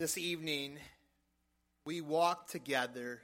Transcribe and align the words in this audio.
This 0.00 0.18
evening, 0.18 0.78
we 1.84 2.00
walk 2.00 2.48
together 2.48 3.20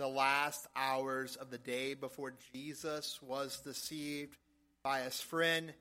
the 0.00 0.08
last 0.08 0.66
hours 0.74 1.36
of 1.36 1.50
the 1.50 1.58
day 1.58 1.94
before 1.94 2.34
Jesus 2.52 3.22
was 3.22 3.60
deceived 3.60 4.36
by 4.82 5.02
his 5.02 5.20
friend, 5.20 5.72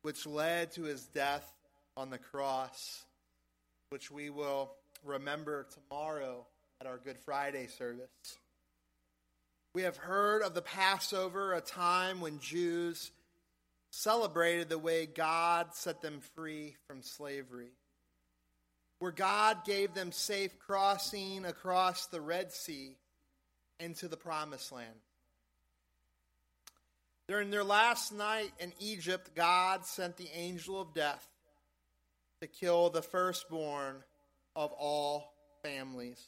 which 0.00 0.24
led 0.24 0.72
to 0.72 0.84
his 0.84 1.04
death 1.08 1.52
on 1.98 2.08
the 2.08 2.16
cross, 2.16 3.04
which 3.90 4.10
we 4.10 4.30
will 4.30 4.72
remember 5.04 5.66
tomorrow 5.90 6.46
at 6.80 6.86
our 6.86 6.96
Good 6.96 7.18
Friday 7.18 7.66
service. 7.66 8.08
We 9.74 9.82
have 9.82 9.98
heard 9.98 10.40
of 10.40 10.54
the 10.54 10.62
Passover, 10.62 11.52
a 11.52 11.60
time 11.60 12.22
when 12.22 12.38
Jews 12.38 13.10
celebrated 13.90 14.70
the 14.70 14.78
way 14.78 15.04
God 15.04 15.74
set 15.74 16.00
them 16.00 16.22
free 16.34 16.74
from 16.86 17.02
slavery 17.02 17.72
where 19.04 19.12
God 19.12 19.66
gave 19.66 19.92
them 19.92 20.12
safe 20.12 20.58
crossing 20.58 21.44
across 21.44 22.06
the 22.06 22.22
Red 22.22 22.50
Sea 22.54 22.96
into 23.78 24.08
the 24.08 24.16
Promised 24.16 24.72
Land. 24.72 24.94
During 27.28 27.50
their 27.50 27.64
last 27.64 28.14
night 28.14 28.52
in 28.58 28.72
Egypt, 28.80 29.32
God 29.36 29.84
sent 29.84 30.16
the 30.16 30.30
angel 30.34 30.80
of 30.80 30.94
death 30.94 31.28
to 32.40 32.46
kill 32.46 32.88
the 32.88 33.02
firstborn 33.02 33.96
of 34.56 34.72
all 34.72 35.34
families. 35.62 36.26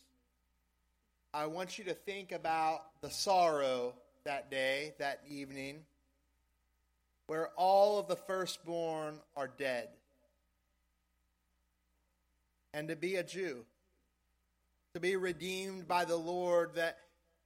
I 1.32 1.46
want 1.46 1.78
you 1.78 1.84
to 1.84 1.94
think 1.94 2.30
about 2.30 2.82
the 3.00 3.08
sorrow 3.08 3.94
that 4.24 4.50
day, 4.50 4.92
that 4.98 5.22
evening, 5.26 5.78
where 7.26 7.48
all 7.56 7.98
of 7.98 8.06
the 8.06 8.16
firstborn 8.16 9.14
are 9.34 9.48
dead 9.48 9.88
and 12.76 12.88
to 12.88 12.94
be 12.94 13.16
a 13.16 13.22
Jew, 13.22 13.64
to 14.92 15.00
be 15.00 15.16
redeemed 15.16 15.88
by 15.88 16.04
the 16.04 16.16
Lord, 16.16 16.74
that 16.74 16.98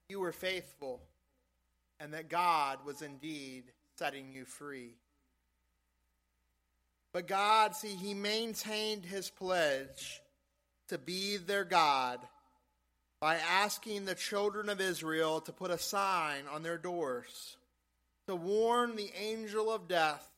you 0.08 0.18
were 0.18 0.32
faithful 0.32 1.00
and 2.00 2.14
that 2.14 2.28
God 2.28 2.80
was 2.84 3.00
indeed 3.00 3.62
setting 3.96 4.32
you 4.32 4.44
free. 4.44 4.96
But 7.12 7.28
God, 7.28 7.76
see, 7.76 7.94
He 7.94 8.12
maintained 8.12 9.04
His 9.04 9.30
pledge 9.30 10.20
to 10.88 10.98
be 10.98 11.36
their 11.36 11.64
God 11.64 12.18
by 13.20 13.36
asking 13.36 14.06
the 14.06 14.16
children 14.16 14.68
of 14.68 14.80
Israel 14.80 15.40
to 15.42 15.52
put 15.52 15.70
a 15.70 15.78
sign 15.78 16.42
on 16.50 16.64
their 16.64 16.78
doors 16.78 17.56
to 18.26 18.34
warn 18.34 18.96
the 18.96 19.12
angel 19.16 19.70
of 19.70 19.86
death 19.86 20.28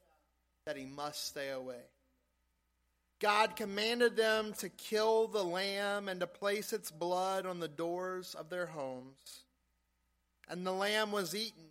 that 0.67 0.77
he 0.77 0.85
must 0.85 1.27
stay 1.27 1.51
away. 1.51 1.81
God 3.23 3.55
commanded 3.55 4.17
them 4.17 4.53
to 4.55 4.69
kill 4.69 5.29
the 5.29 5.45
lamb 5.45 6.09
and 6.09 6.19
to 6.19 6.27
place 6.27 6.73
its 6.73 6.91
blood 6.91 7.47
on 7.47 7.61
the 7.61 7.69
doors 7.69 8.35
of 8.35 8.51
their 8.51 8.67
homes. 8.67 9.45
And 10.49 10.67
the 10.67 10.73
lamb 10.73 11.13
was 11.13 11.33
eaten 11.33 11.71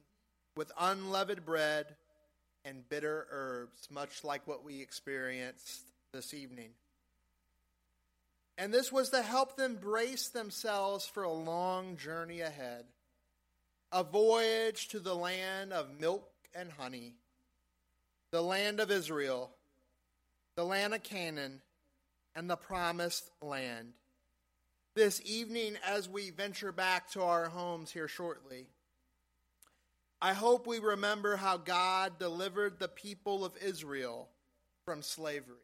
with 0.56 0.72
unleavened 0.80 1.46
bread 1.46 1.88
and 2.64 2.88
bitter 2.88 3.28
herbs, 3.30 3.90
much 3.92 4.24
like 4.24 4.48
what 4.48 4.64
we 4.64 4.82
experienced 4.82 5.82
this 6.14 6.34
evening. 6.34 6.70
And 8.58 8.74
this 8.74 8.90
was 8.90 9.10
to 9.10 9.22
help 9.22 9.58
them 9.58 9.76
brace 9.76 10.30
themselves 10.30 11.06
for 11.06 11.24
a 11.24 11.34
long 11.34 11.98
journey 11.98 12.40
ahead, 12.40 12.86
a 13.92 14.06
voyage 14.06 14.88
to 14.90 15.00
the 15.00 15.16
land 15.16 15.74
of 15.74 16.00
milk 16.00 16.32
and 16.56 16.72
honey, 16.72 17.16
the 18.32 18.42
land 18.42 18.80
of 18.80 18.90
Israel 18.90 19.52
the 20.56 20.66
land 20.66 20.94
of 20.94 21.04
Canaan, 21.04 21.62
and 22.36 22.50
the 22.50 22.56
promised 22.56 23.30
land. 23.42 23.94
This 24.96 25.22
evening, 25.24 25.78
as 25.86 26.10
we 26.10 26.30
venture 26.30 26.72
back 26.72 27.12
to 27.12 27.22
our 27.22 27.48
homes 27.50 27.92
here 27.92 28.08
shortly, 28.08 28.68
I 30.22 30.34
hope 30.34 30.68
we 30.68 30.80
remember 30.80 31.36
how 31.36 31.58
God 31.58 32.20
delivered 32.20 32.78
the 32.78 32.88
people 32.88 33.44
of 33.44 33.54
Israel 33.62 34.30
from 34.86 35.02
slavery 35.02 35.56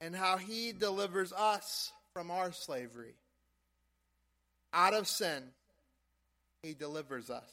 and 0.00 0.14
how 0.14 0.36
He 0.36 0.72
delivers 0.72 1.32
us 1.32 1.92
from 2.12 2.30
our 2.30 2.52
slavery. 2.52 3.14
Out 4.72 4.94
of 4.94 5.06
sin, 5.08 5.42
He 6.62 6.74
delivers 6.74 7.30
us. 7.30 7.50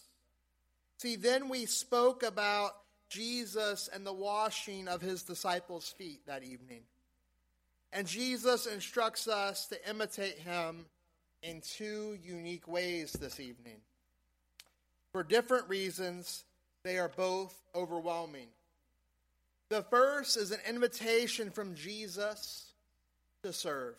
See, 0.97 1.15
then 1.15 1.49
we 1.49 1.65
spoke 1.65 2.23
about 2.23 2.71
Jesus 3.11 3.89
and 3.93 4.05
the 4.05 4.13
washing 4.13 4.87
of 4.87 5.01
his 5.01 5.23
disciples' 5.23 5.93
feet 5.97 6.21
that 6.27 6.43
evening. 6.43 6.81
And 7.91 8.07
Jesus 8.07 8.65
instructs 8.65 9.27
us 9.27 9.67
to 9.67 9.89
imitate 9.89 10.39
him 10.39 10.85
in 11.43 11.61
two 11.61 12.17
unique 12.23 12.67
ways 12.69 13.11
this 13.11 13.41
evening. 13.41 13.81
For 15.11 15.23
different 15.23 15.67
reasons, 15.67 16.45
they 16.83 16.97
are 16.97 17.09
both 17.09 17.53
overwhelming. 17.75 18.47
The 19.67 19.83
first 19.83 20.37
is 20.37 20.51
an 20.51 20.59
invitation 20.67 21.49
from 21.49 21.75
Jesus 21.75 22.71
to 23.43 23.51
serve, 23.51 23.95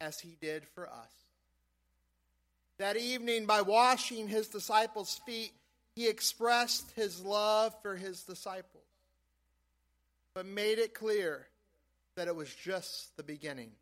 as 0.00 0.18
he 0.18 0.36
did 0.40 0.64
for 0.74 0.88
us. 0.88 1.12
That 2.78 2.96
evening, 2.96 3.46
by 3.46 3.62
washing 3.62 4.26
his 4.26 4.48
disciples' 4.48 5.20
feet, 5.24 5.52
he 5.98 6.06
expressed 6.06 6.88
his 6.92 7.20
love 7.24 7.74
for 7.82 7.96
his 7.96 8.22
disciples, 8.22 8.84
but 10.32 10.46
made 10.46 10.78
it 10.78 10.94
clear 10.94 11.44
that 12.14 12.28
it 12.28 12.36
was 12.36 12.54
just 12.54 13.16
the 13.16 13.24
beginning. 13.24 13.72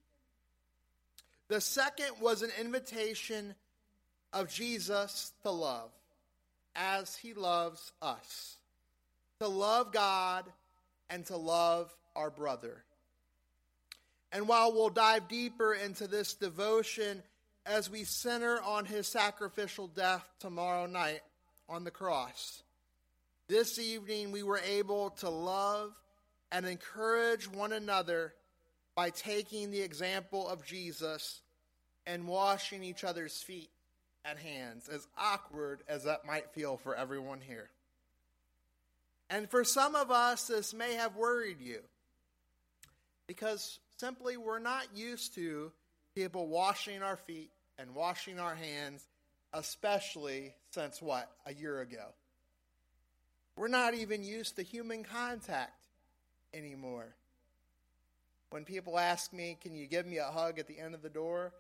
The 1.49 1.61
second 1.61 2.13
was 2.19 2.41
an 2.41 2.49
invitation 2.59 3.55
of 4.33 4.51
Jesus 4.51 5.31
to 5.43 5.51
love 5.51 5.91
as 6.75 7.15
he 7.17 7.35
loves 7.35 7.93
us, 8.01 8.57
to 9.41 9.47
love 9.47 9.93
God 9.93 10.47
and 11.11 11.27
to 11.27 11.37
love 11.37 11.95
our 12.15 12.31
brother. 12.31 12.83
And 14.33 14.49
while 14.49 14.73
we'll 14.73 14.89
dive 14.89 15.29
deeper 15.29 15.75
into 15.75 16.07
this 16.07 16.33
devotion 16.33 17.23
as 17.67 17.91
we 17.91 18.05
center 18.05 18.59
on 18.63 18.87
his 18.87 19.07
sacrificial 19.07 19.89
death 19.89 20.27
tomorrow 20.41 20.87
night, 20.87 21.21
on 21.69 21.85
the 21.85 21.91
cross. 21.91 22.63
This 23.49 23.79
evening, 23.79 24.33
we 24.33 24.43
were 24.43 24.61
able 24.67 25.11
to 25.11 25.31
love 25.31 25.93
and 26.51 26.67
encourage 26.67 27.51
one 27.51 27.73
another 27.73 28.35
by 28.95 29.11
taking 29.11 29.71
the 29.71 29.83
example 29.83 30.49
of 30.49 30.65
Jesus 30.65 31.41
and 32.07 32.27
washing 32.27 32.83
each 32.83 33.05
other's 33.05 33.43
feet 33.43 33.71
and 34.25 34.39
hands, 34.39 34.89
as 34.89 35.07
awkward 35.17 35.83
as 35.89 36.05
that 36.05 36.25
might 36.25 36.51
feel 36.51 36.77
for 36.77 36.95
everyone 36.97 37.41
here. 37.41 37.71
And 39.31 39.51
for 39.51 39.65
some 39.65 39.95
of 39.95 40.11
us, 40.11 40.47
this 40.47 40.73
may 40.73 40.95
have 40.95 41.17
worried 41.17 41.61
you 41.61 41.81
because 43.27 43.79
simply 43.97 44.37
we're 44.37 44.59
not 44.59 44.85
used 44.95 45.35
to 45.35 45.73
people 46.15 46.47
washing 46.47 47.03
our 47.03 47.17
feet 47.17 47.51
and 47.79 47.95
washing 47.95 48.39
our 48.39 48.55
hands 48.55 49.07
especially 49.53 50.55
since 50.71 51.01
what? 51.01 51.31
A 51.47 51.55
year 51.55 51.81
ago. 51.81 52.07
We're 53.57 53.69
not 53.69 53.95
even 53.95 54.23
used 54.23 54.57
to 54.57 54.63
human 54.63 55.03
contact 55.03 55.87
anymore. 56.53 57.15
When 58.51 58.65
people 58.65 58.99
ask 58.99 59.33
me, 59.33 59.57
Can 59.61 59.75
you 59.75 59.87
give 59.87 60.07
me 60.07 60.19
a 60.19 60.25
hug 60.25 60.59
at 60.59 60.67
the 60.67 60.79
end 60.79 60.95
of 60.95 61.03
the 61.03 61.09
door? 61.09 61.53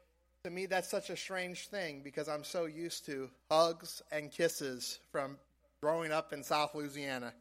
To 0.44 0.50
me, 0.50 0.66
that's 0.66 0.90
such 0.90 1.10
a 1.10 1.16
strange 1.16 1.68
thing 1.68 2.02
because 2.04 2.28
I'm 2.28 2.44
so 2.44 2.66
used 2.66 3.06
to 3.06 3.30
hugs 3.50 4.02
and 4.12 4.30
kisses 4.30 4.98
from 5.10 5.38
growing 5.80 6.12
up 6.12 6.32
in 6.32 6.42
South 6.44 6.74
Louisiana. 6.74 7.32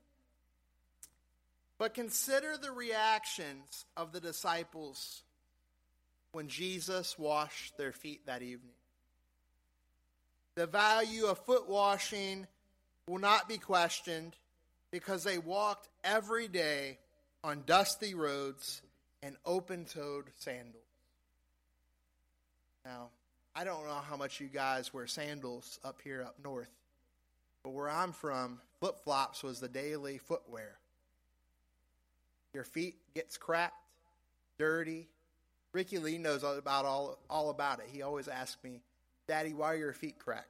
But 1.77 1.94
consider 1.94 2.57
the 2.57 2.71
reactions 2.71 3.86
of 3.97 4.12
the 4.12 4.21
disciples 4.21 5.24
when 6.31 6.47
Jesus 6.47 7.19
washed 7.19 7.77
their 7.77 7.92
feet 7.92 8.25
that 8.25 8.42
evening. 8.42 8.74
The 10.56 10.68
value 10.68 11.25
of 11.25 11.38
foot 11.40 11.68
washing 11.68 12.48
will 13.07 13.19
not 13.19 13.50
be 13.50 13.57
questioned 13.57 14.34
because 14.90 15.24
they 15.24 15.38
walked 15.38 15.90
every 16.04 16.48
day 16.48 16.98
on 17.44 17.63
dusty 17.66 18.16
roads 18.16 18.81
and 19.22 19.36
open 19.46 19.84
toed 19.84 20.25
sandals. 20.38 20.81
Now, 22.86 23.10
I 23.54 23.66
don't 23.66 23.86
know 23.86 24.02
how 24.07 24.16
much 24.16 24.40
you 24.40 24.48
guys 24.48 24.94
wear 24.94 25.07
sandals 25.07 25.80
up 25.84 26.00
here 26.04 26.24
up 26.24 26.36
north, 26.42 26.69
but 27.63 27.72
where 27.72 27.90
I'm 27.90 28.13
from, 28.13 28.62
flip 28.80 28.96
flops 29.04 29.44
was 29.44 29.60
the 29.60 29.68
daily 29.68 30.19
footwear. 30.19 30.78
Your 32.54 32.63
feet 32.63 32.96
gets 33.13 33.38
cracked, 33.38 33.75
dirty. 34.57 35.10
Ricky 35.74 35.98
Lee 35.98 36.18
knows 36.18 36.44
about 36.44 36.86
all, 36.86 37.18
all 37.30 37.50
about 37.50 37.80
it. 37.80 37.88
He 37.92 38.02
always 38.02 38.30
asks 38.30 38.63
me, 38.63 38.80
Daddy, 39.27 39.54
why 39.54 39.74
are 39.74 39.75
your 39.75 39.94
feet 39.94 40.19
cracked? 40.19 40.48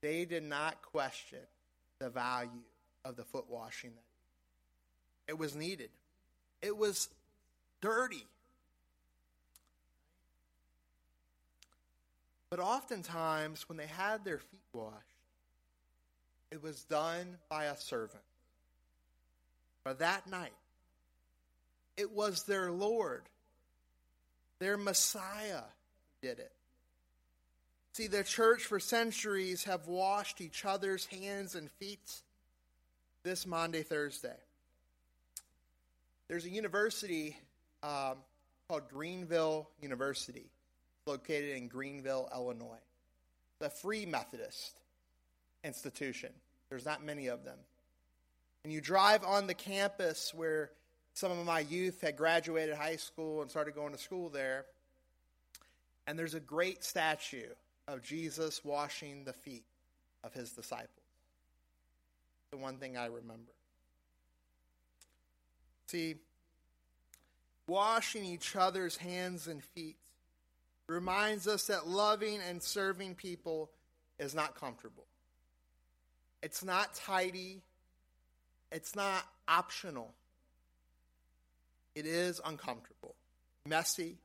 They 0.00 0.24
did 0.24 0.42
not 0.42 0.80
question 0.82 1.40
the 1.98 2.08
value 2.08 2.50
of 3.04 3.16
the 3.16 3.24
foot 3.24 3.44
washing. 3.50 3.92
It 5.28 5.38
was 5.38 5.54
needed. 5.54 5.90
it 6.62 6.76
was 6.76 7.08
dirty. 7.80 8.26
But 12.50 12.58
oftentimes, 12.58 13.68
when 13.68 13.78
they 13.78 13.86
had 13.86 14.24
their 14.24 14.38
feet 14.38 14.60
washed, 14.72 14.96
it 16.50 16.62
was 16.62 16.82
done 16.84 17.36
by 17.48 17.66
a 17.66 17.76
servant. 17.76 18.24
But 19.84 20.00
that 20.00 20.26
night, 20.26 20.52
it 21.96 22.10
was 22.10 22.42
their 22.42 22.72
Lord, 22.72 23.22
their 24.60 24.76
Messiah, 24.76 25.62
did 26.22 26.38
it. 26.38 26.52
See, 27.92 28.06
the 28.06 28.22
church 28.22 28.62
for 28.62 28.78
centuries 28.78 29.64
have 29.64 29.88
washed 29.88 30.40
each 30.40 30.64
other's 30.64 31.06
hands 31.06 31.56
and 31.56 31.70
feet 31.72 32.22
this 33.24 33.46
Maundy, 33.46 33.82
Thursday. 33.82 34.36
There's 36.28 36.44
a 36.44 36.50
university 36.50 37.36
um, 37.82 38.18
called 38.68 38.88
Greenville 38.88 39.68
University, 39.82 40.46
located 41.06 41.56
in 41.56 41.66
Greenville, 41.66 42.28
Illinois. 42.32 42.78
The 43.58 43.70
Free 43.70 44.06
Methodist 44.06 44.78
institution. 45.64 46.30
There's 46.68 46.84
not 46.84 47.04
many 47.04 47.26
of 47.26 47.44
them. 47.44 47.58
And 48.62 48.72
you 48.72 48.80
drive 48.80 49.24
on 49.24 49.46
the 49.46 49.54
campus 49.54 50.32
where 50.32 50.70
some 51.20 51.32
of 51.32 51.44
my 51.44 51.60
youth 51.60 52.00
had 52.00 52.16
graduated 52.16 52.74
high 52.74 52.96
school 52.96 53.42
and 53.42 53.50
started 53.50 53.74
going 53.74 53.92
to 53.92 53.98
school 53.98 54.30
there. 54.30 54.64
And 56.06 56.18
there's 56.18 56.32
a 56.32 56.40
great 56.40 56.82
statue 56.82 57.50
of 57.86 58.02
Jesus 58.02 58.64
washing 58.64 59.24
the 59.24 59.34
feet 59.34 59.66
of 60.24 60.32
his 60.32 60.52
disciples. 60.52 60.88
The 62.52 62.56
one 62.56 62.78
thing 62.78 62.96
I 62.96 63.04
remember. 63.04 63.52
See, 65.88 66.14
washing 67.66 68.24
each 68.24 68.56
other's 68.56 68.96
hands 68.96 69.46
and 69.46 69.62
feet 69.62 69.96
reminds 70.86 71.46
us 71.46 71.66
that 71.66 71.86
loving 71.86 72.40
and 72.48 72.62
serving 72.62 73.14
people 73.16 73.70
is 74.18 74.34
not 74.34 74.58
comfortable. 74.58 75.04
It's 76.42 76.64
not 76.64 76.94
tidy. 76.94 77.60
It's 78.72 78.96
not 78.96 79.22
optional. 79.46 80.14
It 81.94 82.06
is 82.06 82.40
uncomfortable, 82.44 83.14
messy, 83.66 84.18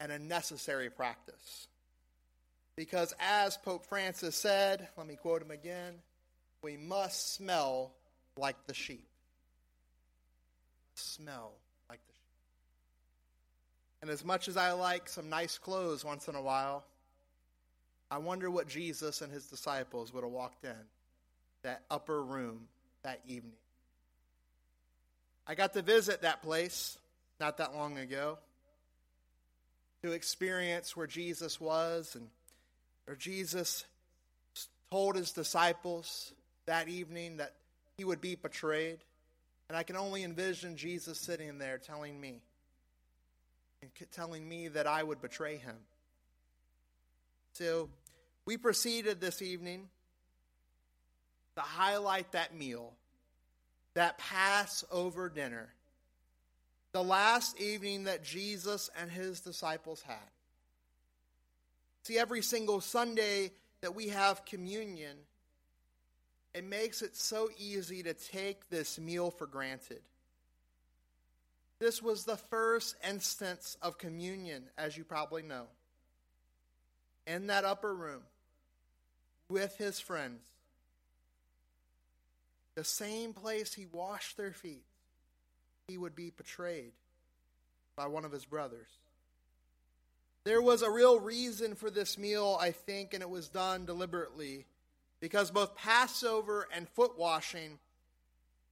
and 0.00 0.10
a 0.12 0.18
necessary 0.18 0.90
practice. 0.90 1.68
Because 2.76 3.14
as 3.18 3.56
Pope 3.56 3.86
Francis 3.86 4.36
said, 4.36 4.88
let 4.96 5.06
me 5.06 5.16
quote 5.16 5.42
him 5.42 5.50
again 5.50 5.94
we 6.62 6.76
must 6.76 7.34
smell 7.34 7.92
like 8.36 8.56
the 8.66 8.74
sheep. 8.74 9.06
Smell 10.94 11.52
like 11.88 12.00
the 12.08 12.12
sheep. 12.12 12.22
And 14.02 14.10
as 14.10 14.24
much 14.24 14.48
as 14.48 14.56
I 14.56 14.72
like 14.72 15.08
some 15.08 15.28
nice 15.28 15.58
clothes 15.58 16.04
once 16.04 16.26
in 16.26 16.34
a 16.34 16.42
while, 16.42 16.84
I 18.10 18.18
wonder 18.18 18.50
what 18.50 18.66
Jesus 18.68 19.22
and 19.22 19.32
his 19.32 19.46
disciples 19.46 20.12
would 20.12 20.24
have 20.24 20.32
walked 20.32 20.64
in 20.64 20.74
that 21.62 21.82
upper 21.90 22.22
room 22.22 22.68
that 23.02 23.20
evening. 23.26 23.52
I 25.46 25.54
got 25.54 25.74
to 25.74 25.82
visit 25.82 26.22
that 26.22 26.42
place 26.42 26.98
not 27.38 27.58
that 27.58 27.74
long 27.74 27.98
ago 27.98 28.38
to 30.02 30.12
experience 30.12 30.96
where 30.96 31.06
Jesus 31.06 31.60
was 31.60 32.14
and 32.14 32.28
where 33.04 33.16
Jesus 33.16 33.84
told 34.90 35.16
his 35.16 35.32
disciples 35.32 36.32
that 36.66 36.88
evening 36.88 37.36
that 37.38 37.54
he 37.96 38.04
would 38.04 38.20
be 38.20 38.34
betrayed. 38.34 38.98
And 39.68 39.76
I 39.76 39.82
can 39.82 39.96
only 39.96 40.22
envision 40.22 40.76
Jesus 40.76 41.18
sitting 41.18 41.58
there 41.58 41.78
telling 41.78 42.20
me 42.20 42.40
and 43.82 43.90
telling 44.12 44.48
me 44.48 44.68
that 44.68 44.86
I 44.86 45.02
would 45.02 45.20
betray 45.20 45.56
him. 45.56 45.76
So 47.54 47.88
we 48.44 48.56
proceeded 48.56 49.20
this 49.20 49.42
evening 49.42 49.88
to 51.56 51.62
highlight 51.62 52.32
that 52.32 52.54
meal, 52.54 52.92
that 53.96 54.18
Passover 54.18 55.30
dinner, 55.30 55.68
the 56.92 57.02
last 57.02 57.58
evening 57.58 58.04
that 58.04 58.22
Jesus 58.22 58.90
and 59.00 59.10
his 59.10 59.40
disciples 59.40 60.02
had. 60.02 60.16
See, 62.02 62.18
every 62.18 62.42
single 62.42 62.82
Sunday 62.82 63.52
that 63.80 63.94
we 63.94 64.08
have 64.08 64.44
communion, 64.44 65.16
it 66.54 66.64
makes 66.64 67.00
it 67.00 67.16
so 67.16 67.48
easy 67.58 68.02
to 68.02 68.12
take 68.12 68.68
this 68.68 68.98
meal 68.98 69.30
for 69.30 69.46
granted. 69.46 70.02
This 71.78 72.02
was 72.02 72.26
the 72.26 72.36
first 72.36 72.96
instance 73.08 73.78
of 73.80 73.96
communion, 73.96 74.64
as 74.76 74.94
you 74.94 75.04
probably 75.04 75.42
know, 75.42 75.64
in 77.26 77.46
that 77.46 77.64
upper 77.64 77.94
room 77.94 78.20
with 79.48 79.74
his 79.78 79.98
friends 79.98 80.42
the 82.76 82.84
same 82.84 83.32
place 83.32 83.74
he 83.74 83.86
washed 83.90 84.36
their 84.36 84.52
feet, 84.52 84.84
he 85.88 85.98
would 85.98 86.14
be 86.14 86.30
betrayed 86.30 86.92
by 87.96 88.06
one 88.06 88.24
of 88.24 88.30
his 88.30 88.44
brothers. 88.44 88.88
There 90.44 90.62
was 90.62 90.82
a 90.82 90.90
real 90.90 91.18
reason 91.18 91.74
for 91.74 91.90
this 91.90 92.16
meal, 92.16 92.56
I 92.60 92.70
think, 92.70 93.14
and 93.14 93.22
it 93.22 93.30
was 93.30 93.48
done 93.48 93.86
deliberately 93.86 94.66
because 95.18 95.50
both 95.50 95.74
Passover 95.74 96.68
and 96.72 96.88
foot 96.90 97.18
washing 97.18 97.78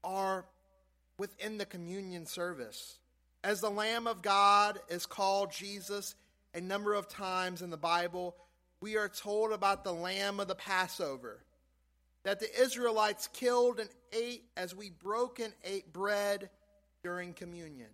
are 0.04 0.44
within 1.18 1.58
the 1.58 1.64
communion 1.64 2.26
service. 2.26 2.98
As 3.42 3.60
the 3.60 3.70
Lamb 3.70 4.06
of 4.06 4.22
God 4.22 4.78
is 4.88 5.06
called 5.06 5.50
Jesus 5.50 6.14
a 6.54 6.60
number 6.60 6.94
of 6.94 7.08
times 7.08 7.62
in 7.62 7.70
the 7.70 7.76
Bible, 7.76 8.36
we 8.80 8.96
are 8.96 9.08
told 9.08 9.50
about 9.50 9.82
the 9.82 9.94
Lamb 9.94 10.40
of 10.40 10.48
the 10.48 10.54
Passover 10.54 11.40
that 12.24 12.40
the 12.40 12.60
Israelites 12.60 13.28
killed 13.32 13.78
and 13.78 13.88
ate 14.12 14.44
as 14.56 14.74
we 14.74 14.90
broke 14.90 15.38
and 15.38 15.52
ate 15.62 15.92
bread 15.92 16.50
during 17.02 17.34
communion. 17.34 17.88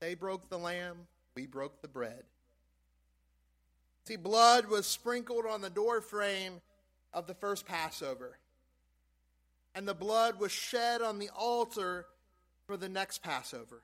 They 0.00 0.14
broke 0.14 0.48
the 0.48 0.58
lamb, 0.58 0.96
we 1.36 1.46
broke 1.46 1.82
the 1.82 1.88
bread. 1.88 2.22
See, 4.06 4.16
blood 4.16 4.66
was 4.66 4.86
sprinkled 4.86 5.44
on 5.44 5.60
the 5.60 5.68
doorframe 5.68 6.62
of 7.12 7.26
the 7.26 7.34
first 7.34 7.66
Passover, 7.66 8.38
and 9.74 9.86
the 9.86 9.94
blood 9.94 10.40
was 10.40 10.50
shed 10.50 11.02
on 11.02 11.18
the 11.18 11.28
altar 11.36 12.06
for 12.66 12.78
the 12.78 12.88
next 12.88 13.22
Passover. 13.22 13.82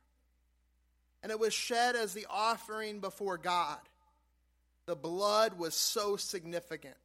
And 1.22 1.30
it 1.30 1.38
was 1.38 1.52
shed 1.52 1.96
as 1.96 2.14
the 2.14 2.26
offering 2.30 3.00
before 3.00 3.36
God. 3.36 3.78
The 4.86 4.96
blood 4.96 5.58
was 5.58 5.74
so 5.74 6.16
significant. 6.16 6.96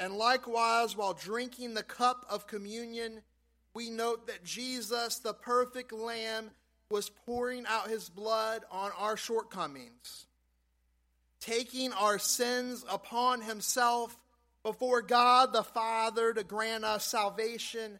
And 0.00 0.16
likewise, 0.16 0.96
while 0.96 1.12
drinking 1.12 1.74
the 1.74 1.82
cup 1.82 2.24
of 2.30 2.46
communion, 2.46 3.20
we 3.74 3.90
note 3.90 4.28
that 4.28 4.42
Jesus, 4.42 5.18
the 5.18 5.34
perfect 5.34 5.92
Lamb, 5.92 6.50
was 6.90 7.10
pouring 7.10 7.66
out 7.68 7.90
his 7.90 8.08
blood 8.08 8.62
on 8.70 8.90
our 8.98 9.18
shortcomings, 9.18 10.24
taking 11.38 11.92
our 11.92 12.18
sins 12.18 12.82
upon 12.90 13.42
himself 13.42 14.16
before 14.62 15.02
God 15.02 15.52
the 15.52 15.62
Father 15.62 16.32
to 16.32 16.44
grant 16.44 16.82
us 16.82 17.04
salvation 17.04 17.98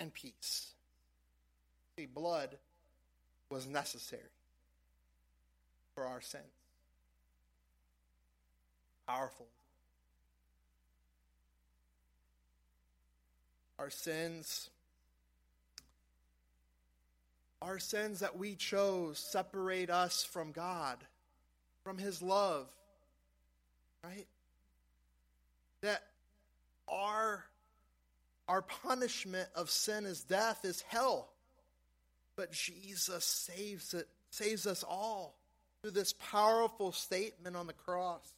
and 0.00 0.12
peace. 0.12 0.72
See, 1.96 2.06
blood 2.06 2.58
was 3.48 3.68
necessary 3.68 4.22
for 5.94 6.04
our 6.04 6.20
sins. 6.20 6.42
Powerful. 9.06 9.46
Our 13.82 13.90
sins, 13.90 14.70
our 17.60 17.80
sins 17.80 18.20
that 18.20 18.38
we 18.38 18.54
chose 18.54 19.18
separate 19.18 19.90
us 19.90 20.22
from 20.22 20.52
God, 20.52 20.98
from 21.82 21.98
His 21.98 22.22
love, 22.22 22.68
right? 24.04 24.28
That 25.80 26.04
our, 26.86 27.42
our 28.46 28.62
punishment 28.62 29.48
of 29.56 29.68
sin 29.68 30.06
is 30.06 30.22
death, 30.22 30.64
is 30.64 30.80
hell. 30.82 31.28
But 32.36 32.52
Jesus 32.52 33.24
saves 33.24 33.94
it, 33.94 34.06
saves 34.30 34.64
us 34.64 34.84
all 34.84 35.34
through 35.82 35.90
this 35.90 36.14
powerful 36.30 36.92
statement 36.92 37.56
on 37.56 37.66
the 37.66 37.72
cross 37.72 38.32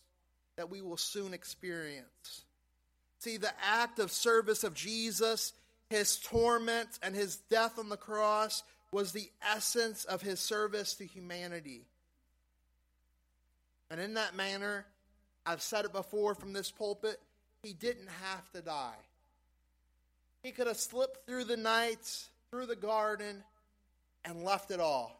that 0.56 0.70
we 0.70 0.80
will 0.80 0.96
soon 0.96 1.34
experience. 1.34 2.44
See, 3.24 3.38
the 3.38 3.54
act 3.66 4.00
of 4.00 4.12
service 4.12 4.64
of 4.64 4.74
Jesus, 4.74 5.54
his 5.88 6.18
torment, 6.18 6.98
and 7.02 7.14
his 7.14 7.36
death 7.36 7.78
on 7.78 7.88
the 7.88 7.96
cross 7.96 8.62
was 8.92 9.12
the 9.12 9.30
essence 9.50 10.04
of 10.04 10.20
his 10.20 10.40
service 10.40 10.92
to 10.96 11.06
humanity. 11.06 11.86
And 13.90 13.98
in 13.98 14.12
that 14.12 14.36
manner, 14.36 14.84
I've 15.46 15.62
said 15.62 15.86
it 15.86 15.92
before 15.94 16.34
from 16.34 16.52
this 16.52 16.70
pulpit, 16.70 17.18
he 17.62 17.72
didn't 17.72 18.10
have 18.22 18.52
to 18.52 18.60
die. 18.60 18.92
He 20.42 20.50
could 20.50 20.66
have 20.66 20.76
slipped 20.76 21.26
through 21.26 21.44
the 21.44 21.56
night, 21.56 22.26
through 22.50 22.66
the 22.66 22.76
garden, 22.76 23.42
and 24.26 24.44
left 24.44 24.70
it 24.70 24.80
all. 24.80 25.18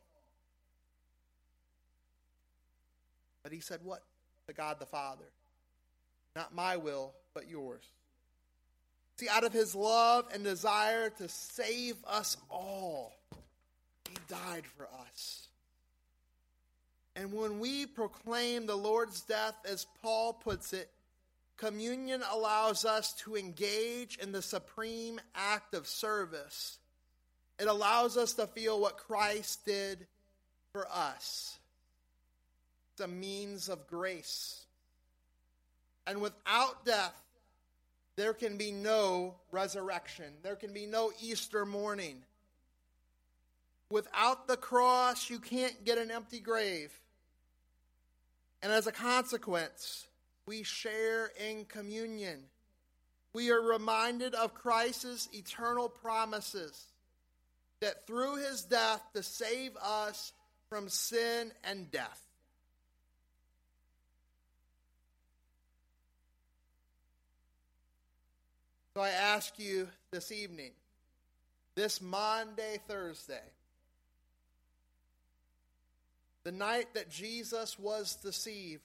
But 3.43 3.53
he 3.53 3.61
said, 3.61 3.81
What? 3.83 4.03
To 4.49 4.53
God 4.53 4.79
the 4.79 4.85
Father. 4.85 5.25
Not 6.37 6.55
my 6.55 6.77
will, 6.77 7.15
but 7.35 7.49
yours. 7.49 7.83
See, 9.17 9.29
out 9.29 9.45
of 9.45 9.53
his 9.53 9.75
love 9.75 10.27
and 10.33 10.43
desire 10.43 11.11
to 11.11 11.29
save 11.29 11.97
us 12.07 12.37
all, 12.51 13.13
he 14.09 14.17
died 14.29 14.65
for 14.77 14.89
us. 15.09 15.49
And 17.17 17.33
when 17.33 17.61
we 17.61 17.87
proclaim 17.87 18.67
the 18.67 18.77
Lord's 18.77 19.21
death, 19.23 19.55
as 19.71 19.87
Paul 20.03 20.33
puts 20.33 20.73
it, 20.73 20.91
communion 21.57 22.23
allows 22.33 22.85
us 22.85 23.13
to 23.21 23.37
engage 23.37 24.19
in 24.19 24.33
the 24.33 24.43
supreme 24.43 25.21
act 25.35 25.75
of 25.75 25.87
service. 25.87 26.79
It 27.61 27.69
allows 27.69 28.17
us 28.17 28.33
to 28.35 28.49
feel 28.49 28.81
what 28.81 28.97
Christ 28.97 29.65
did 29.65 30.07
for 30.73 30.89
us. 30.91 31.57
It's 32.93 33.01
a 33.01 33.09
means 33.09 33.69
of 33.69 33.87
grace. 33.87 34.65
And 36.07 36.21
without 36.21 36.85
death, 36.85 37.15
there 38.17 38.35
can 38.35 38.57
be 38.57 38.71
no 38.71 39.35
resurrection. 39.51 40.33
There 40.43 40.57
can 40.57 40.73
be 40.73 40.87
no 40.87 41.13
Easter 41.21 41.65
morning. 41.67 42.23
Without 43.91 44.47
the 44.47 44.57
cross, 44.57 45.31
you 45.31 45.39
can't 45.39 45.85
get 45.85 45.99
an 45.99 46.11
empty 46.11 46.41
grave. 46.41 46.93
And 48.63 48.73
as 48.73 48.87
a 48.87 48.93
consequence, 48.93 50.07
we 50.47 50.63
share 50.63 51.31
in 51.49 51.65
communion. 51.65 52.45
We 53.33 53.51
are 53.51 53.61
reminded 53.61 54.35
of 54.35 54.55
Christ's 54.55 55.29
eternal 55.33 55.89
promises 55.89 56.85
that 57.81 58.07
through 58.07 58.37
his 58.37 58.63
death 58.63 59.03
to 59.15 59.23
save 59.23 59.77
us 59.77 60.33
from 60.69 60.89
sin 60.89 61.53
and 61.65 61.91
death. 61.91 62.24
So 68.97 69.03
I 69.03 69.09
ask 69.09 69.59
you 69.59 69.89
this 70.13 70.31
evening, 70.31 70.71
this 71.75 72.01
Maundy, 72.01 72.79
Thursday, 72.87 73.43
the 76.45 76.53
night 76.53 76.95
that 76.95 77.11
Jesus 77.11 77.77
was 77.77 78.15
deceived, 78.15 78.85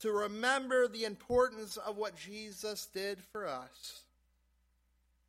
to 0.00 0.12
remember 0.12 0.88
the 0.88 1.04
importance 1.04 1.78
of 1.78 1.96
what 1.96 2.16
Jesus 2.16 2.84
did 2.92 3.18
for 3.32 3.46
us, 3.48 4.02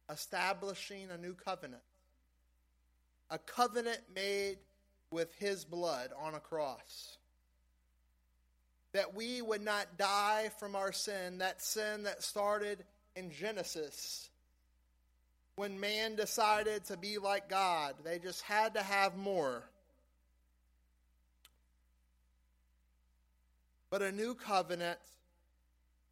establishing 0.09 1.07
a 1.09 1.17
new 1.17 1.33
covenant, 1.33 1.83
a 3.29 3.37
covenant 3.37 4.01
made 4.13 4.57
with 5.09 5.33
his 5.35 5.63
blood 5.63 6.09
on 6.21 6.35
a 6.35 6.39
cross. 6.41 7.17
That 8.91 9.15
we 9.15 9.41
would 9.41 9.61
not 9.61 9.97
die 9.97 10.51
from 10.59 10.75
our 10.75 10.91
sin, 10.91 11.37
that 11.37 11.61
sin 11.61 12.03
that 12.03 12.23
started 12.23 12.83
in 13.15 13.31
Genesis 13.31 14.29
when 15.55 15.79
man 15.79 16.15
decided 16.15 16.85
to 16.85 16.97
be 16.97 17.17
like 17.17 17.49
God. 17.49 17.95
They 18.03 18.19
just 18.19 18.41
had 18.43 18.73
to 18.75 18.81
have 18.81 19.17
more. 19.17 19.63
But 23.89 24.01
a 24.01 24.11
new 24.11 24.35
covenant 24.35 24.99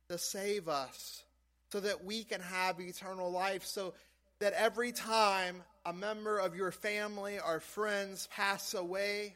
to 0.09 0.17
save 0.17 0.67
us 0.67 1.23
so 1.71 1.79
that 1.79 2.03
we 2.03 2.23
can 2.23 2.41
have 2.41 2.81
eternal 2.81 3.31
life, 3.31 3.65
so 3.65 3.93
that 4.39 4.53
every 4.53 4.91
time 4.91 5.63
a 5.85 5.93
member 5.93 6.39
of 6.39 6.55
your 6.55 6.71
family 6.71 7.39
or 7.39 7.59
friends 7.59 8.27
pass 8.35 8.73
away, 8.73 9.35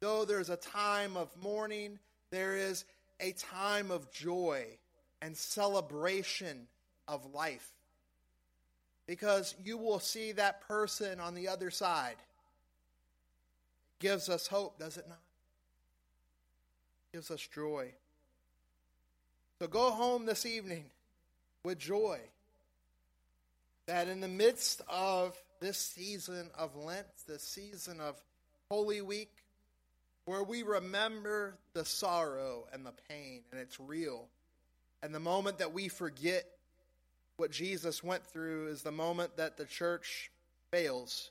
though 0.00 0.24
there's 0.24 0.48
a 0.48 0.56
time 0.56 1.16
of 1.16 1.28
mourning, 1.42 1.98
there 2.30 2.56
is 2.56 2.84
a 3.20 3.32
time 3.32 3.90
of 3.90 4.10
joy 4.10 4.66
and 5.20 5.36
celebration 5.36 6.66
of 7.06 7.34
life. 7.34 7.70
Because 9.06 9.54
you 9.64 9.78
will 9.78 10.00
see 10.00 10.32
that 10.32 10.60
person 10.68 11.18
on 11.20 11.34
the 11.34 11.48
other 11.48 11.70
side. 11.70 12.16
Gives 14.00 14.28
us 14.28 14.46
hope, 14.46 14.78
does 14.78 14.96
it 14.96 15.08
not? 15.08 15.18
Gives 17.12 17.30
us 17.30 17.40
joy. 17.40 17.90
So 19.58 19.66
go 19.66 19.90
home 19.90 20.26
this 20.26 20.46
evening 20.46 20.84
with 21.64 21.78
joy. 21.78 22.20
That 23.86 24.08
in 24.08 24.20
the 24.20 24.28
midst 24.28 24.82
of 24.88 25.36
this 25.60 25.78
season 25.78 26.50
of 26.56 26.76
Lent, 26.76 27.06
this 27.26 27.42
season 27.42 28.00
of 28.00 28.20
Holy 28.70 29.00
Week, 29.00 29.32
where 30.26 30.42
we 30.42 30.62
remember 30.62 31.56
the 31.72 31.86
sorrow 31.86 32.66
and 32.72 32.84
the 32.84 32.92
pain, 33.08 33.40
and 33.50 33.58
it's 33.58 33.80
real 33.80 34.28
and 35.02 35.14
the 35.14 35.20
moment 35.20 35.58
that 35.58 35.72
we 35.72 35.88
forget 35.88 36.44
what 37.36 37.50
Jesus 37.50 38.02
went 38.02 38.24
through 38.26 38.68
is 38.68 38.82
the 38.82 38.90
moment 38.92 39.36
that 39.36 39.56
the 39.56 39.64
church 39.64 40.30
fails. 40.72 41.30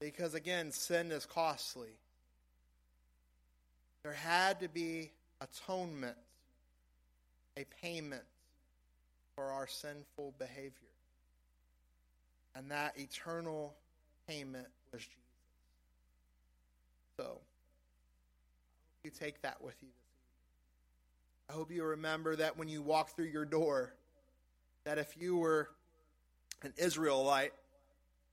Because 0.00 0.34
again, 0.34 0.72
sin 0.72 1.12
is 1.12 1.24
costly. 1.24 1.98
There 4.02 4.12
had 4.12 4.60
to 4.60 4.68
be 4.68 5.10
atonement, 5.40 6.16
a 7.56 7.64
payment 7.82 8.22
for 9.36 9.44
our 9.44 9.68
sinful 9.68 10.34
behavior. 10.38 10.72
And 12.56 12.70
that 12.72 12.98
eternal 12.98 13.74
payment 14.26 14.66
was 14.92 15.02
Jesus. 15.02 15.14
So, 17.16 17.38
you 19.04 19.10
take 19.10 19.42
that 19.42 19.62
with 19.62 19.76
you 19.80 19.88
I 21.48 21.54
hope 21.54 21.70
you 21.70 21.82
remember 21.82 22.36
that 22.36 22.58
when 22.58 22.68
you 22.68 22.82
walk 22.82 23.16
through 23.16 23.26
your 23.26 23.46
door, 23.46 23.94
that 24.84 24.98
if 24.98 25.16
you 25.18 25.36
were 25.36 25.70
an 26.62 26.74
Israelite, 26.76 27.52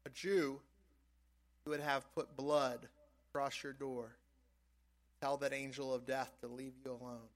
a 0.06 0.10
Jew, 0.10 0.60
you 1.66 1.72
would 1.72 1.80
have 1.80 2.14
put 2.14 2.36
blood 2.36 2.88
across 3.30 3.64
your 3.64 3.74
door. 3.74 4.18
Tell 5.22 5.38
that 5.38 5.54
angel 5.54 5.94
of 5.94 6.06
death 6.06 6.32
to 6.42 6.48
leave 6.48 6.74
you 6.84 6.92
alone. 6.92 7.30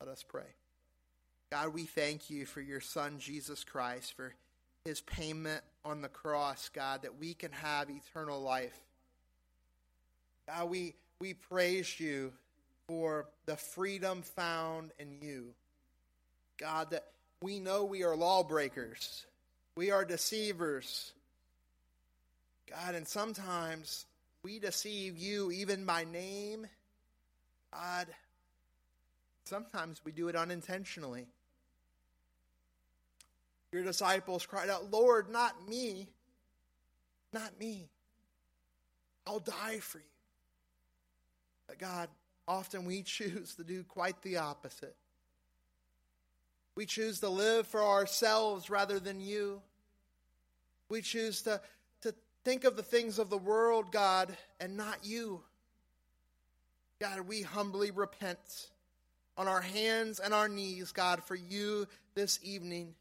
Let 0.00 0.08
us 0.08 0.24
pray. 0.26 0.42
God, 1.52 1.72
we 1.74 1.84
thank 1.84 2.28
you 2.28 2.44
for 2.44 2.60
your 2.60 2.80
Son, 2.80 3.18
Jesus 3.18 3.64
Christ, 3.64 4.14
for 4.14 4.34
his 4.84 5.00
payment 5.00 5.62
on 5.84 6.00
the 6.00 6.08
cross, 6.08 6.70
God, 6.70 7.02
that 7.02 7.18
we 7.18 7.34
can 7.34 7.52
have 7.52 7.88
eternal 7.88 8.40
life. 8.40 8.78
God, 10.48 10.70
we, 10.70 10.94
we 11.20 11.34
praise 11.34 12.00
you 12.00 12.32
for 12.90 13.28
the 13.46 13.54
freedom 13.54 14.20
found 14.20 14.90
in 14.98 15.12
you. 15.22 15.54
God, 16.58 16.90
that 16.90 17.04
we 17.40 17.60
know 17.60 17.84
we 17.84 18.02
are 18.02 18.16
lawbreakers, 18.16 19.26
we 19.76 19.92
are 19.92 20.04
deceivers. 20.04 21.12
God, 22.68 22.96
and 22.96 23.06
sometimes 23.06 24.06
we 24.42 24.58
deceive 24.58 25.16
you 25.16 25.52
even 25.52 25.84
by 25.84 26.02
name. 26.02 26.66
God, 27.72 28.08
sometimes 29.44 30.00
we 30.04 30.10
do 30.10 30.26
it 30.26 30.34
unintentionally. 30.34 31.26
Your 33.72 33.84
disciples 33.84 34.46
cried 34.46 34.68
out, 34.68 34.90
Lord, 34.90 35.30
not 35.30 35.68
me, 35.68 36.08
not 37.32 37.52
me. 37.60 37.88
I'll 39.28 39.38
die 39.38 39.78
for 39.78 39.98
you. 39.98 40.04
But 41.68 41.78
God, 41.78 42.08
often 42.50 42.84
we 42.84 43.02
choose 43.04 43.54
to 43.54 43.64
do 43.64 43.84
quite 43.84 44.20
the 44.22 44.38
opposite. 44.38 44.96
We 46.74 46.86
choose 46.86 47.20
to 47.20 47.28
live 47.28 47.66
for 47.66 47.82
ourselves 47.82 48.70
rather 48.70 48.98
than 48.98 49.20
you. 49.20 49.60
We 50.88 51.02
choose 51.02 51.42
to, 51.42 51.60
to 52.02 52.14
think 52.44 52.64
of 52.64 52.76
the 52.76 52.82
things 52.82 53.18
of 53.18 53.30
the 53.30 53.38
world, 53.38 53.92
God, 53.92 54.36
and 54.60 54.76
not 54.76 55.04
you. 55.04 55.42
God, 57.00 57.20
we 57.22 57.42
humbly 57.42 57.90
repent 57.90 58.38
on 59.36 59.46
our 59.48 59.60
hands 59.60 60.20
and 60.20 60.34
our 60.34 60.48
knees, 60.48 60.92
God, 60.92 61.22
for 61.24 61.34
you 61.34 61.86
this 62.14 62.38
evening. 62.42 62.94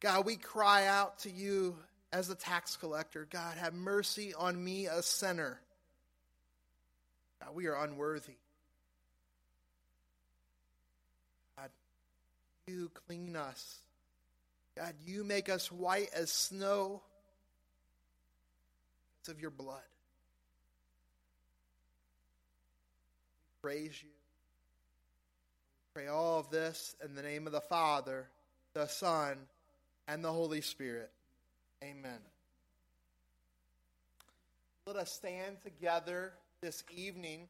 God, 0.00 0.26
we 0.26 0.36
cry 0.36 0.86
out 0.86 1.20
to 1.20 1.30
you 1.30 1.76
as 2.12 2.30
a 2.30 2.34
tax 2.34 2.76
collector. 2.76 3.26
God, 3.30 3.56
have 3.58 3.74
mercy 3.74 4.34
on 4.34 4.62
me, 4.62 4.86
a 4.86 5.02
sinner. 5.02 5.60
God, 7.40 7.54
we 7.54 7.66
are 7.66 7.84
unworthy. 7.84 8.34
God, 11.56 11.70
you 12.66 12.90
clean 13.06 13.36
us. 13.36 13.78
God, 14.76 14.94
you 15.06 15.24
make 15.24 15.48
us 15.48 15.72
white 15.72 16.10
as 16.14 16.30
snow 16.30 17.02
because 19.22 19.34
of 19.34 19.40
your 19.40 19.50
blood. 19.50 19.80
We 23.62 23.70
praise 23.70 24.02
you. 24.02 24.10
We 25.94 26.02
pray 26.02 26.08
all 26.08 26.26
all 26.36 26.40
of 26.40 26.50
this 26.50 26.94
in 27.04 27.14
the 27.14 27.22
name 27.22 27.46
of 27.46 27.52
the 27.52 27.60
Father, 27.60 28.28
the 28.74 28.86
Son, 28.86 29.38
and 30.06 30.22
the 30.22 30.32
Holy 30.32 30.60
Spirit. 30.60 31.10
Amen. 31.82 32.18
Let 34.86 34.96
us 34.96 35.10
stand 35.10 35.56
together 35.62 36.32
this 36.62 36.84
evening 36.90 37.48